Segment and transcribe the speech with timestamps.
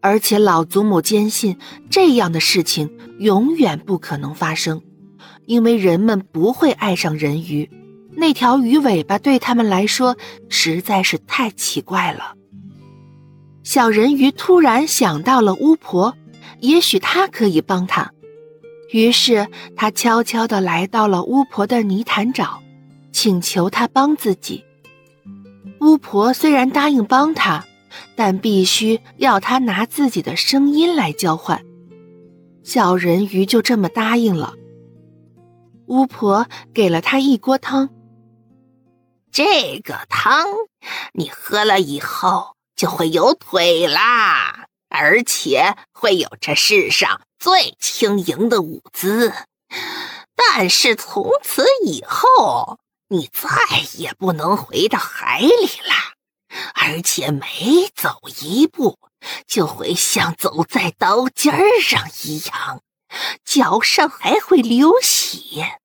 [0.00, 1.58] 而且老祖母坚信
[1.90, 4.82] 这样的事情永远不可能发生，
[5.46, 7.68] 因为人们不会爱上人鱼，
[8.14, 10.16] 那条鱼尾巴对他们来说
[10.48, 12.34] 实在是太奇怪了。
[13.62, 16.16] 小人鱼突然想到了巫婆，
[16.60, 18.12] 也许她可以帮他，
[18.92, 22.58] 于是他悄悄地来到了巫婆的泥潭沼，
[23.10, 24.62] 请求她帮自己。
[25.80, 27.64] 巫婆虽然答应帮他。
[28.16, 31.64] 但必须要他拿自己的声音来交换，
[32.62, 34.54] 小人鱼就这么答应了。
[35.86, 37.90] 巫婆给了他一锅汤，
[39.30, 40.46] 这个汤
[41.12, 49.32] 你喝了以后就会有腿啦，而且会有这世上最轻盈的舞姿。
[50.34, 52.78] 但是从此以后，
[53.08, 53.48] 你再
[53.96, 55.95] 也不能回到海里了。
[56.86, 58.96] 而且每走一步，
[59.44, 62.80] 就会像走在刀尖上一样，
[63.44, 65.80] 脚上还会流血。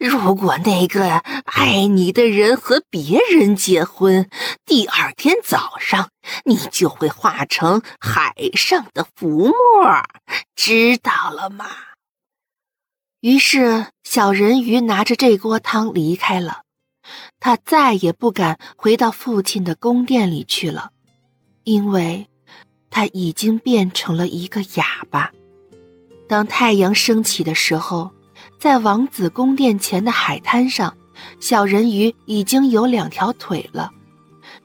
[0.00, 4.28] 如果那个爱你的人和别人结婚，
[4.66, 6.10] 第二天早上
[6.44, 9.54] 你就会化成海上的浮沫，
[10.56, 11.66] 知道了吗？
[13.20, 16.63] 于是，小人鱼拿着这锅汤离开了。
[17.40, 20.90] 他再也不敢回到父亲的宫殿里去了，
[21.64, 22.26] 因为
[22.90, 25.30] 他已经变成了一个哑巴。
[26.26, 28.10] 当太阳升起的时候，
[28.58, 30.96] 在王子宫殿前的海滩上，
[31.38, 33.90] 小人鱼已经有两条腿了。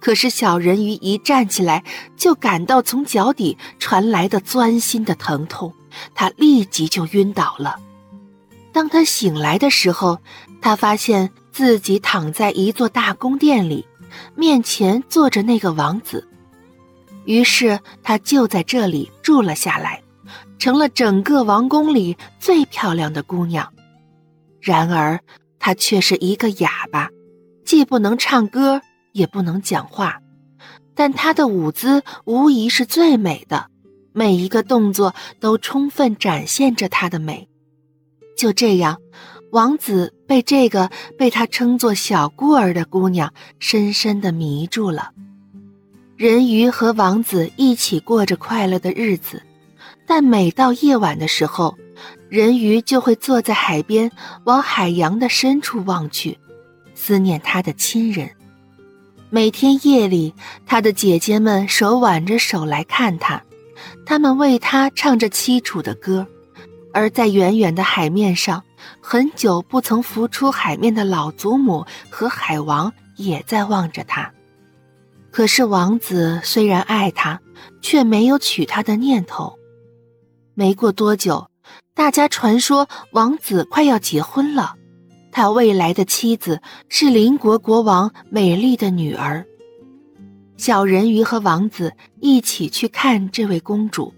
[0.00, 1.84] 可是小人鱼一站起来，
[2.16, 5.72] 就感到从脚底传来的钻心的疼痛，
[6.14, 7.78] 他立即就晕倒了。
[8.72, 10.18] 当他醒来的时候，
[10.60, 11.30] 他发现。
[11.52, 13.86] 自己躺在一座大宫殿里，
[14.34, 16.26] 面前坐着那个王子，
[17.24, 20.02] 于是他就在这里住了下来，
[20.58, 23.70] 成了整个王宫里最漂亮的姑娘。
[24.60, 25.20] 然而，
[25.58, 27.10] 她却是一个哑巴，
[27.64, 28.80] 既不能唱歌，
[29.12, 30.20] 也不能讲话，
[30.94, 33.66] 但她的舞姿无疑是最美的，
[34.12, 37.48] 每一个动作都充分展现着她的美。
[38.36, 38.98] 就这样。
[39.52, 45.10] 王子被这个被他称作小孤儿的姑娘深深的迷住了。
[46.16, 49.42] 人鱼和王子一起过着快乐的日子，
[50.06, 51.76] 但每到夜晚的时候，
[52.30, 54.10] 人鱼就会坐在海边，
[54.44, 56.38] 往海洋的深处望去，
[56.94, 58.30] 思念他的亲人。
[59.28, 60.32] 每天夜里，
[60.64, 63.42] 他的姐姐们手挽着手来看他，
[64.06, 66.26] 他们为他唱着凄楚的歌，
[66.94, 68.64] 而在远远的海面上。
[69.00, 74.32] 很久不曾浮出海面的老祖母和海王也在望着他，
[75.30, 77.40] 可是王子虽然爱她，
[77.80, 79.58] 却没有娶她的念头。
[80.54, 81.48] 没过多久，
[81.94, 84.74] 大家传说王子快要结婚了，
[85.30, 89.44] 他未来的妻子是邻国国王美丽的女儿。
[90.56, 94.12] 小人鱼和王子一起去看这位公主。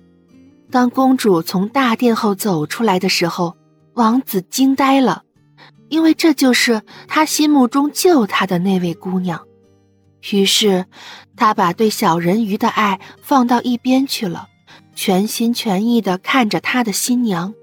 [0.70, 3.56] 当公主从大殿后走出来的时候。
[3.94, 5.22] 王子惊呆了，
[5.88, 9.40] 因为这就是他心目中救他的那位姑娘。
[10.30, 10.86] 于是，
[11.36, 14.48] 他把对小人鱼的爱放到一边去了，
[14.94, 17.54] 全心全意地看着他的新娘。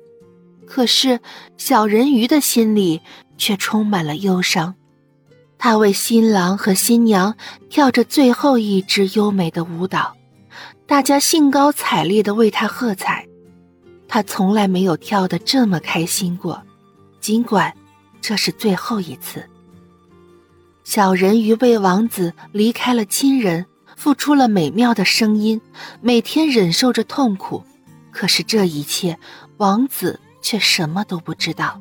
[0.65, 1.19] 可是，
[1.57, 3.01] 小人鱼的心里
[3.37, 4.75] 却充满了忧伤。
[5.57, 7.35] 他为新郎和新娘
[7.69, 10.15] 跳着最后一支优美的舞蹈，
[10.87, 13.20] 大家兴高采烈地为他喝彩。
[14.13, 16.61] 他从来没有跳得这么开心过，
[17.21, 17.73] 尽管
[18.19, 19.49] 这是最后一次。
[20.83, 25.61] 小人鱼为王子离开了亲人，付出了美妙的声音，
[26.01, 27.63] 每天忍受着痛苦。
[28.11, 29.17] 可是这一切，
[29.55, 31.79] 王子却什么都不知道。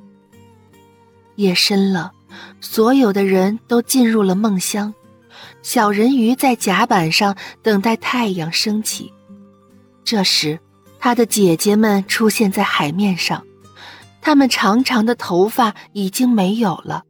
[1.35, 2.13] 夜深了，
[2.61, 4.95] 所有的人都进入了梦乡。
[5.63, 9.13] 小人鱼在甲板上等待太阳升起。
[10.05, 10.61] 这时。
[11.01, 13.43] 他的姐姐们出现在海面上，
[14.21, 17.05] 她们长长的头发已经没有了，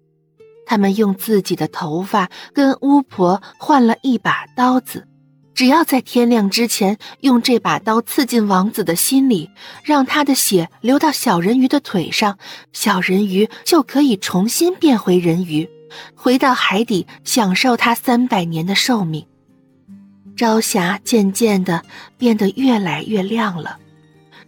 [0.64, 5.08] 他们用自己的头发跟巫婆换了一把刀子，
[5.54, 9.50] 只要在天亮之前用这把刀刺进王子的心里，
[9.82, 12.38] 让他的血流到小人鱼的腿上，
[12.72, 15.68] 小人鱼就可以重新变回人鱼，
[16.14, 19.26] 回到海底享受他三百年的寿命。
[20.40, 21.84] 朝霞渐渐的
[22.16, 23.76] 变得越来越亮了，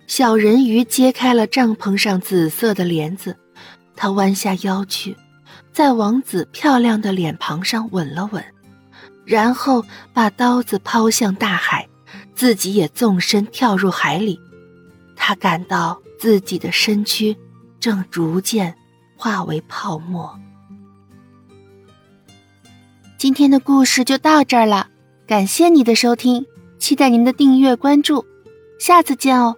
[0.06, 3.36] 小人鱼揭开了帐篷上紫色的帘子，
[3.94, 5.14] 他弯下腰去，
[5.70, 8.42] 在王子漂亮的脸庞上吻了吻，
[9.26, 9.84] 然后
[10.14, 11.86] 把刀子抛向大海，
[12.34, 14.40] 自己也纵身跳入海里。
[15.14, 17.36] 他感到自己的身躯
[17.78, 18.74] 正逐渐
[19.14, 20.40] 化为泡沫。
[23.18, 24.88] 今天的故事就到这儿了，
[25.32, 26.44] 感谢你的收听，
[26.78, 28.26] 期待您的订阅关注，
[28.78, 29.56] 下次见哦。